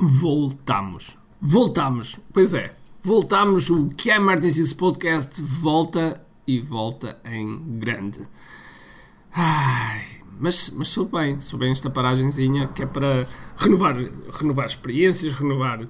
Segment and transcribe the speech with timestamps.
[0.00, 1.18] voltamos.
[1.40, 2.18] Voltamos.
[2.32, 3.70] Pois é, voltamos.
[3.70, 4.18] O que é
[4.50, 8.22] Six Podcast volta e volta em grande.
[9.32, 10.04] Ai,
[10.38, 13.26] mas, mas sou bem, sou bem esta paragenzinha que é para
[13.56, 13.96] renovar,
[14.38, 15.86] renovar experiências, renovar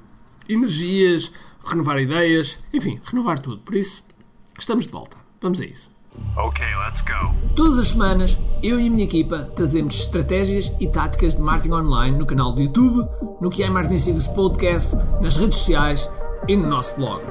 [0.48, 1.32] energias,
[1.64, 3.62] renovar ideias, enfim, renovar tudo.
[3.62, 4.04] Por isso,
[4.58, 5.16] estamos de volta.
[5.40, 5.90] Vamos a isso.
[6.36, 7.34] Okay, let's go.
[7.54, 12.16] Todas as semanas, eu e a minha equipa trazemos estratégias e táticas de marketing online
[12.16, 13.08] no canal do YouTube,
[13.40, 16.10] no que é Marketing Secrets Podcast, nas redes sociais
[16.48, 17.22] e no nosso blog.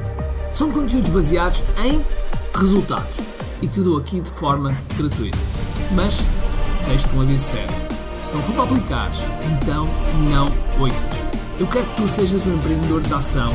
[0.54, 2.04] São conteúdos baseados em
[2.54, 3.22] resultados
[3.62, 5.38] e te dou aqui de forma gratuita.
[5.94, 6.24] Mas
[6.88, 7.76] deixo-te um aviso sério.
[8.22, 9.88] Se não for para aplicares, então
[10.30, 11.24] não ouças.
[11.60, 13.54] Eu quero que tu sejas um empreendedor de ação,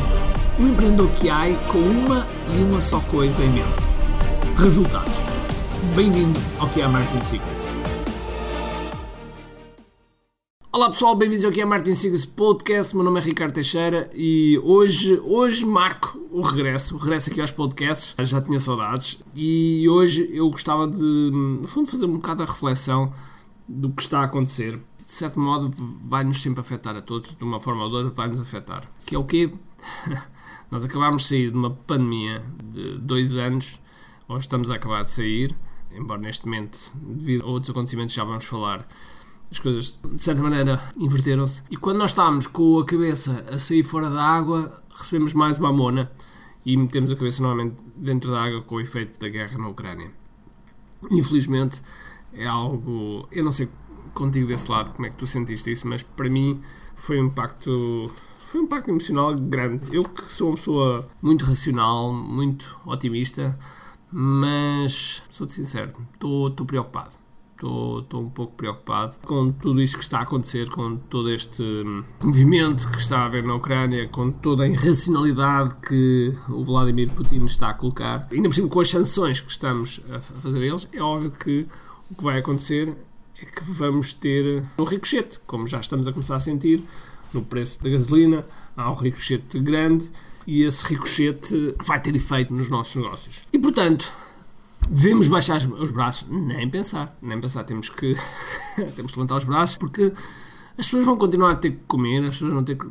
[0.59, 3.94] um empreendedor que há com uma e uma só coisa em mente
[4.57, 5.13] resultados.
[5.97, 7.67] Bem-vindo ao que é a Martin Secrets.
[10.73, 12.95] Olá pessoal, bem-vindos ao que é a Martin Secrets Podcast.
[12.95, 17.51] Meu nome é Ricardo Teixeira e hoje, hoje marco o regresso, o regresso aqui aos
[17.51, 18.15] podcasts.
[18.27, 23.13] Já tinha saudades e hoje eu gostava de, no fundo, fazer um bocado a reflexão
[23.69, 24.81] do que está a acontecer.
[25.05, 25.71] De certo modo,
[26.05, 28.91] vai-nos sempre afetar a todos, de uma forma ou de outra, vai-nos afetar.
[29.05, 29.53] Que é o quê?
[30.71, 32.43] Nós acabámos de sair de uma pandemia
[32.73, 33.79] de dois anos
[34.29, 35.55] ou estamos a acabar de sair,
[35.93, 38.87] embora neste momento, devido a outros acontecimentos já vamos falar,
[39.51, 41.63] as coisas de certa maneira inverteram-se.
[41.71, 45.73] E quando nós estamos com a cabeça a sair fora da água, recebemos mais uma
[45.73, 46.11] mona
[46.65, 50.11] e metemos a cabeça novamente dentro da água com o efeito da guerra na Ucrânia.
[51.11, 51.83] Infelizmente
[52.33, 53.29] é algo.
[53.31, 53.69] Eu não sei
[54.13, 56.61] contigo desse lado como é que tu sentiste isso, mas para mim
[56.97, 58.11] foi um impacto.
[58.45, 59.85] Foi um impacto emocional grande.
[59.95, 63.59] Eu que sou uma pessoa muito racional, muito otimista,
[64.17, 67.17] mas sou-te sincero, estou preocupado.
[67.55, 71.65] Estou um pouco preocupado com tudo isto que está a acontecer, com todo este
[72.23, 77.45] movimento que está a haver na Ucrânia, com toda a irracionalidade que o Vladimir Putin
[77.45, 80.89] está a colocar, ainda por cima com as sanções que estamos a fazer a eles,
[80.93, 81.67] é óbvio que
[82.11, 82.97] o que vai acontecer
[83.41, 86.85] é que vamos ter um ricochete, como já estamos a começar a sentir,
[87.33, 88.45] no preço da gasolina,
[88.77, 90.09] há um ricochete grande
[90.47, 93.45] e esse ricochete vai ter efeito nos nossos negócios.
[93.53, 94.13] E portanto,
[94.89, 96.29] devemos baixar os braços?
[96.29, 97.65] Nem pensar, nem pensar.
[97.65, 98.15] Temos que,
[98.97, 100.13] temos que levantar os braços porque
[100.77, 102.87] as pessoas vão continuar a ter que comer, as pessoas vão ter que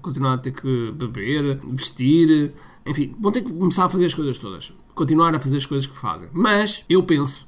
[0.00, 2.52] continuar a ter que beber, vestir,
[2.84, 4.72] enfim, vão ter que começar a fazer as coisas todas.
[4.94, 6.28] Continuar a fazer as coisas que fazem.
[6.32, 7.46] Mas eu penso,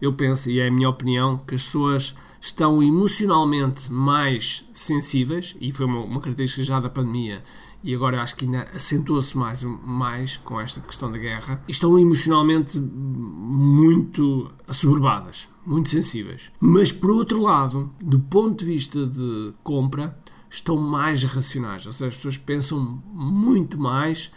[0.00, 5.70] eu penso, e é a minha opinião, que as pessoas estão emocionalmente mais sensíveis, e
[5.70, 7.44] foi uma, uma característica já da pandemia,
[7.82, 12.78] e agora acho que ainda acentua-se mais, mais com esta questão da guerra, estão emocionalmente
[12.78, 16.50] muito assoberbadas, muito sensíveis.
[16.60, 20.18] Mas por outro lado, do ponto de vista de compra,
[20.48, 24.30] estão mais racionais, ou seja, as pessoas pensam muito mais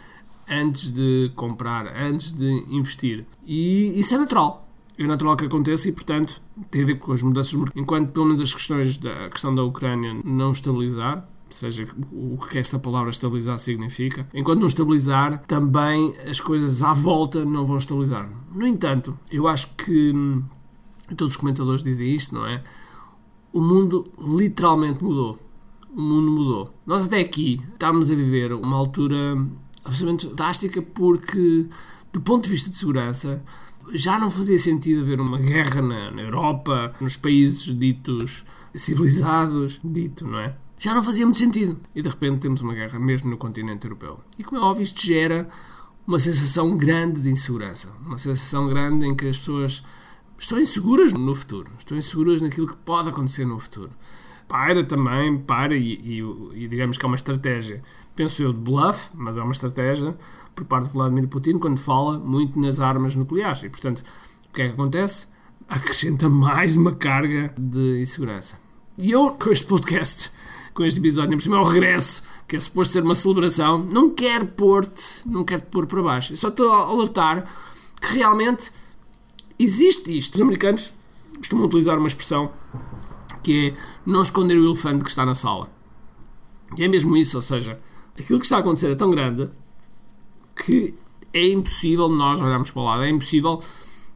[0.48, 3.26] antes de comprar, antes de investir.
[3.46, 4.64] E isso é natural.
[4.96, 6.40] É natural que aconteça e, portanto,
[6.70, 7.52] tem a ver com as mudanças.
[7.74, 12.78] Enquanto, pelo menos, as questões da questão da Ucrânia não estabilizar, seja o que esta
[12.78, 14.28] palavra estabilizar significa.
[14.34, 18.28] Enquanto não estabilizar, também as coisas à volta não vão estabilizar.
[18.52, 20.42] No entanto, eu acho que hum,
[21.16, 22.62] todos os comentadores dizem isto, não é?
[23.52, 25.38] O mundo literalmente mudou.
[25.94, 26.74] O mundo mudou.
[26.84, 29.36] Nós até aqui estamos a viver uma altura
[29.84, 31.68] absolutamente fantástica porque,
[32.12, 33.44] do ponto de vista de segurança,
[33.92, 38.44] já não fazia sentido haver uma guerra na, na Europa, nos países ditos
[38.74, 40.56] civilizados, dito, não é?
[40.84, 41.80] Já não fazia muito sentido.
[41.94, 44.20] E de repente temos uma guerra mesmo no continente europeu.
[44.38, 45.48] E como é óbvio, isto gera
[46.06, 47.88] uma sensação grande de insegurança.
[48.04, 49.82] Uma sensação grande em que as pessoas
[50.36, 51.70] estão inseguras no futuro.
[51.78, 53.92] Estão inseguras naquilo que pode acontecer no futuro.
[54.46, 56.20] Para também, para, e, e,
[56.52, 57.82] e digamos que é uma estratégia,
[58.14, 60.14] penso eu, de bluff, mas é uma estratégia
[60.54, 63.62] por parte de Vladimir Putin quando fala muito nas armas nucleares.
[63.62, 64.04] E, portanto,
[64.50, 65.28] o que é que acontece?
[65.66, 68.58] Acrescenta mais uma carga de insegurança.
[68.98, 70.30] E eu, com este podcast,
[70.74, 74.10] com este episódio, por cima é o regresso, que é suposto ser uma celebração, não
[74.10, 76.32] quero pôr-te, não quero te pôr para baixo.
[76.32, 77.44] Eu só estou a alertar
[78.00, 78.72] que realmente
[79.58, 80.34] existe isto.
[80.34, 80.90] Os americanos
[81.38, 82.52] costumam utilizar uma expressão
[83.42, 83.74] que é
[84.04, 85.70] não esconder o elefante que está na sala.
[86.76, 87.78] E é mesmo isso, ou seja,
[88.18, 89.48] aquilo que está a acontecer é tão grande
[90.56, 90.94] que
[91.32, 93.62] é impossível nós olharmos para o lado, é impossível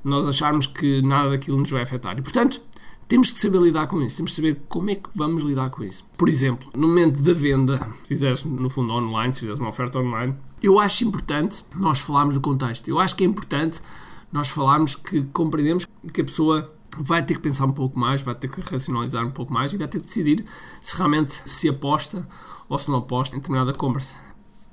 [0.02, 2.18] nós acharmos que nada daquilo nos vai afetar.
[2.18, 2.62] E portanto,
[3.08, 5.82] temos que saber lidar com isso, temos que saber como é que vamos lidar com
[5.82, 6.04] isso.
[6.16, 9.98] Por exemplo, no momento da venda, se fizeres no fundo online, se fizeres uma oferta
[9.98, 12.86] online, eu acho importante nós falarmos do contexto.
[12.88, 13.80] Eu acho que é importante
[14.30, 18.34] nós falarmos que compreendemos que a pessoa vai ter que pensar um pouco mais, vai
[18.34, 20.44] ter que racionalizar um pouco mais e vai ter que decidir
[20.80, 22.28] se realmente se aposta
[22.68, 24.02] ou se não aposta em determinada compra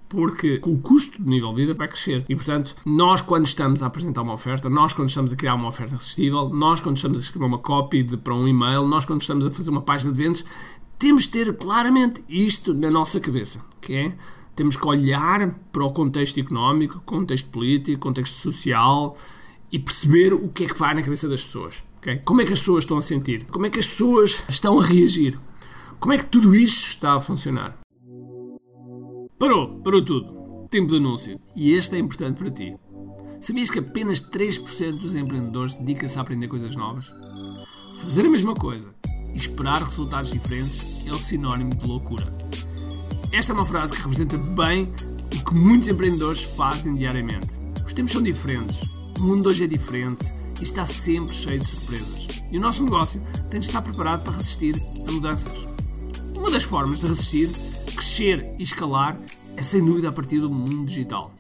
[0.10, 2.26] porque o custo do nível de vida vai crescer.
[2.30, 5.68] E, portanto, nós quando estamos a apresentar uma oferta, nós quando estamos a criar uma
[5.68, 9.22] oferta irresistível, nós quando estamos a escrever uma copy de, para um e-mail, nós quando
[9.22, 10.46] estamos a fazer uma página de vendas,
[10.98, 14.16] temos de ter claramente isto na nossa cabeça, que é
[14.56, 19.18] temos que olhar para o contexto económico, contexto político, contexto social
[19.70, 21.84] e perceber o que é que vai na cabeça das pessoas.
[21.98, 22.18] Okay?
[22.18, 23.46] Como é que as pessoas estão a sentir?
[23.46, 25.38] Como é que as pessoas estão a reagir?
[26.00, 27.78] Como é que tudo isto está a funcionar?
[29.38, 30.68] Parou, parou tudo.
[30.70, 31.38] Tempo de anúncio.
[31.58, 32.74] E este é importante para ti.
[33.42, 37.12] Sabias que apenas 3% dos empreendedores dedicam-se a aprender coisas novas?
[38.00, 38.96] Fazer a mesma coisa
[39.34, 42.26] e esperar resultados diferentes é o sinónimo de loucura.
[43.34, 44.90] Esta é uma frase que representa bem
[45.36, 47.60] o que muitos empreendedores fazem diariamente.
[47.86, 48.84] Os tempos são diferentes,
[49.20, 52.42] o mundo hoje é diferente e está sempre cheio de surpresas.
[52.50, 54.76] E o nosso negócio tem de estar preparado para resistir
[55.08, 55.75] a mudanças.
[56.46, 57.50] Uma das formas de resistir,
[57.96, 59.20] crescer e escalar
[59.58, 61.34] é sem dúvida a partir do mundo digital.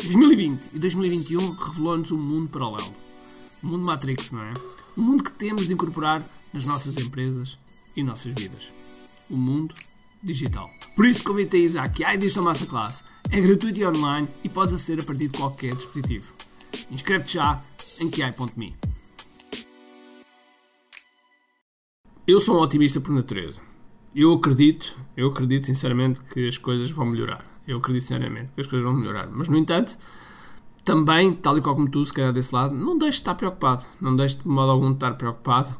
[0.00, 2.94] 2020 e 2021 revelou-nos um mundo paralelo.
[3.64, 4.54] Um mundo Matrix, não é?
[4.96, 7.58] Um mundo que temos de incorporar nas nossas empresas
[7.96, 8.70] e nossas vidas.
[9.28, 9.74] O mundo
[10.22, 10.70] digital.
[10.94, 13.02] Por isso convido a ir à Digital Masterclass.
[13.32, 16.32] É gratuito e online e podes aceder a partir de qualquer dispositivo.
[16.92, 17.60] Inscreve-te já
[17.98, 18.76] em QI.me.
[22.24, 23.60] Eu sou um otimista por natureza.
[24.14, 27.44] Eu acredito, eu acredito sinceramente que as coisas vão melhorar.
[27.66, 29.28] Eu acredito sinceramente que as coisas vão melhorar.
[29.30, 29.96] Mas, no entanto,
[30.84, 33.84] também, tal e qual como tu, se calhar desse lado, não deixes de estar preocupado.
[34.00, 35.76] Não deixes de modo algum de estar preocupado,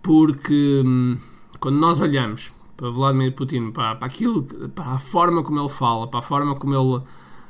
[0.00, 1.18] porque hum,
[1.58, 4.44] quando nós olhamos para Vladimir Putin, para, para aquilo,
[4.74, 7.02] para a forma como ele fala, para a forma como ele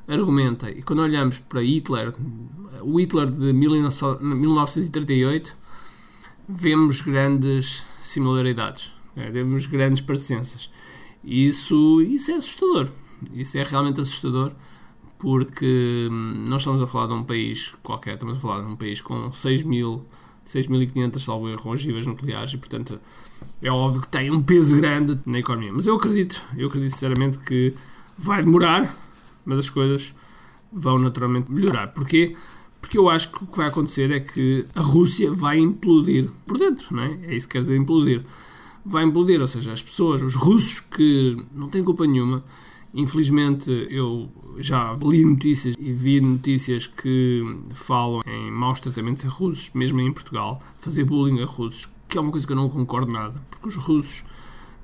[0.09, 2.15] argumenta, e quando olhamos para Hitler,
[2.81, 5.55] o Hitler de 1938,
[6.49, 10.71] vemos grandes similaridades é, temos grandes parecenças.
[11.25, 12.89] Isso, isso é assustador.
[13.35, 14.53] Isso é realmente assustador
[15.19, 18.77] porque hum, nós estamos a falar de um país qualquer, estamos a falar de um
[18.77, 20.07] país com 6 mil
[20.47, 22.99] 6.500 salvo erro ogivas nucleares e portanto
[23.61, 25.73] é óbvio que tem um peso grande na economia.
[25.73, 27.75] Mas eu acredito, eu acredito sinceramente que
[28.17, 28.97] vai demorar,
[29.45, 30.15] mas as coisas
[30.73, 31.89] vão naturalmente melhorar.
[31.89, 32.35] Porquê?
[32.81, 36.59] Porque eu acho que o que vai acontecer é que a Rússia vai implodir por
[36.59, 37.19] dentro, não é?
[37.25, 38.23] É isso que quer dizer implodir
[38.89, 39.41] vai implodir.
[39.41, 42.43] Ou seja, as pessoas, os russos que não têm culpa nenhuma,
[42.95, 47.43] infelizmente eu já li notícias e vi notícias que
[47.73, 52.21] falam em maus tratamentos a russos, mesmo em Portugal, fazer bullying a russos, que é
[52.21, 54.25] uma coisa que eu não concordo nada, porque os russos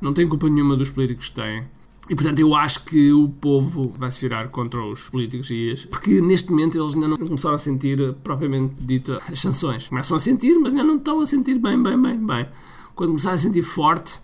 [0.01, 1.65] não têm culpa nenhuma dos políticos que têm.
[2.09, 5.87] E portanto eu acho que o povo vai se virar contra os políticos e as,
[5.87, 9.89] porque neste momento eles ainda não começaram a sentir propriamente dito as sanções.
[9.89, 12.47] Começam a sentir, mas ainda não estão a sentir bem, bem, bem, bem
[12.94, 14.20] quando começar a sentir forte,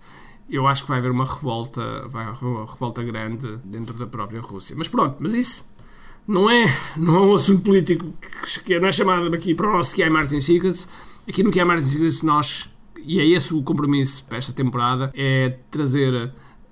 [0.49, 4.41] eu acho que vai haver uma revolta, vai haver uma revolta grande dentro da própria
[4.41, 4.75] Rússia.
[4.77, 5.65] Mas pronto, mas isso
[6.27, 6.65] não é,
[6.97, 8.13] não é um assunto político
[8.65, 10.87] que não é chamado aqui para o nosso QI Martin Secrets.
[11.27, 15.57] Aqui no QI Martin Secrets nós, e é esse o compromisso para esta temporada, é
[15.69, 16.13] trazer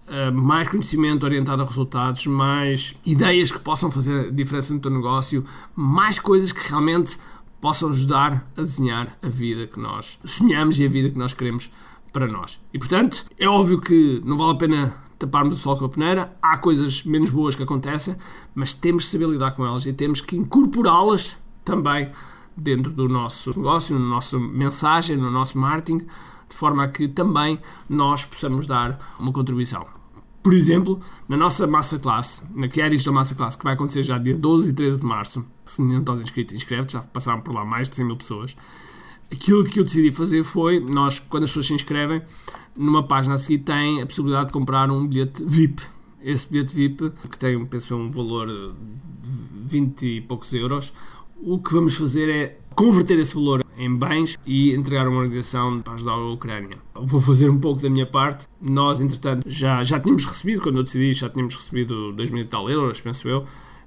[0.09, 5.45] uh, mais conhecimento orientado a resultados, mais ideias que possam fazer diferença no teu negócio,
[5.75, 7.17] mais coisas que realmente
[7.61, 11.71] possam ajudar a desenhar a vida que nós sonhamos e a vida que nós queremos
[12.11, 12.59] para nós.
[12.73, 16.37] E portanto, é óbvio que não vale a pena taparmos o sol com a peneira,
[16.41, 18.15] há coisas menos boas que acontecem,
[18.55, 22.09] mas temos de saber lidar com elas e temos que incorporá-las também
[22.55, 25.99] dentro do nosso negócio, na nossa mensagem, no nosso marketing,
[26.49, 29.98] de forma a que também nós possamos dar uma contribuição.
[30.41, 34.03] Por exemplo, na nossa massa classe, na que é da massa classe, que vai acontecer
[34.03, 37.53] já dia 12 e 13 de março, se não estás inscrito, inscreve já passaram por
[37.53, 38.55] lá mais de 100 mil pessoas.
[39.31, 42.21] Aquilo que eu decidi fazer foi, nós, quando as pessoas se inscrevem,
[42.75, 45.83] numa página a seguir tem a possibilidade de comprar um bilhete VIP.
[46.21, 48.73] Esse bilhete VIP, que tem, penso um valor de
[49.67, 50.93] 20 e poucos euros,
[51.41, 55.93] o que vamos fazer é converter esse valor em bens e entregar uma organização para
[55.93, 56.77] ajudar a Ucrânia.
[56.93, 58.45] Vou fazer um pouco da minha parte.
[58.61, 62.45] Nós, entretanto, já, já tínhamos recebido, quando eu decidi, já tínhamos recebido 2 mil e
[62.45, 63.45] tal euros, penso eu.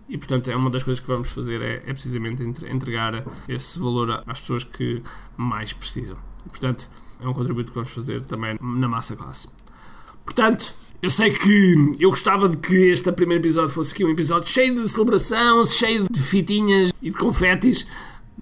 [0.09, 4.23] E, portanto, é uma das coisas que vamos fazer é, é precisamente entregar esse valor
[4.27, 5.03] às pessoas que
[5.37, 6.17] mais precisam.
[6.47, 9.47] E, portanto, é um contributo que vamos fazer também na massa classe.
[10.25, 14.49] Portanto, eu sei que eu gostava de que este primeiro episódio fosse aqui um episódio
[14.49, 17.87] cheio de celebração, cheio de fitinhas e de confetes,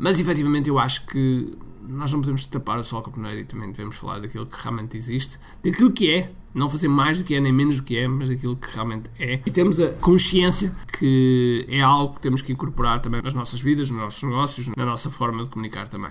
[0.00, 3.44] mas efetivamente eu acho que nós não podemos tapar o sol com a peneira e
[3.44, 7.34] também devemos falar daquilo que realmente existe, daquilo que é, não fazer mais do que
[7.34, 9.40] é, nem menos do que é, mas daquilo que realmente é.
[9.44, 13.90] E temos a consciência que é algo que temos que incorporar também nas nossas vidas,
[13.90, 16.10] nos nossos negócios, na nossa forma de comunicar também.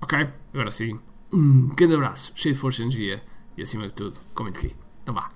[0.00, 0.28] Ok?
[0.52, 1.00] Agora sim,
[1.32, 3.20] Um grande abraço, cheio de força e energia
[3.56, 4.76] e acima de tudo, comente aqui.
[5.02, 5.28] Então vá.